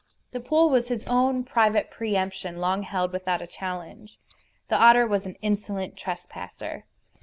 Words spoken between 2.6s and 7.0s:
held without a challenge. The otter was an insolent trespasser.